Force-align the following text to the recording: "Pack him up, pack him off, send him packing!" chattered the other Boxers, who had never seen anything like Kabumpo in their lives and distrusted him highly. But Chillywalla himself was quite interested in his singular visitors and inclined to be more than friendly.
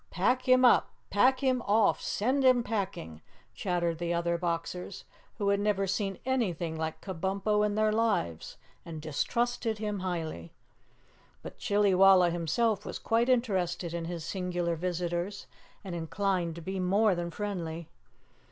"Pack 0.09 0.49
him 0.49 0.65
up, 0.65 0.89
pack 1.11 1.41
him 1.41 1.61
off, 1.61 2.01
send 2.01 2.43
him 2.43 2.63
packing!" 2.63 3.21
chattered 3.53 3.99
the 3.99 4.11
other 4.15 4.35
Boxers, 4.35 5.05
who 5.37 5.49
had 5.49 5.59
never 5.59 5.85
seen 5.85 6.17
anything 6.25 6.75
like 6.75 7.01
Kabumpo 7.01 7.63
in 7.63 7.75
their 7.75 7.91
lives 7.91 8.57
and 8.83 8.99
distrusted 8.99 9.77
him 9.77 9.99
highly. 9.99 10.51
But 11.43 11.59
Chillywalla 11.59 12.31
himself 12.31 12.83
was 12.83 12.97
quite 12.97 13.29
interested 13.29 13.93
in 13.93 14.05
his 14.05 14.25
singular 14.25 14.75
visitors 14.75 15.45
and 15.83 15.93
inclined 15.93 16.55
to 16.55 16.61
be 16.61 16.79
more 16.79 17.13
than 17.13 17.29
friendly. 17.29 17.87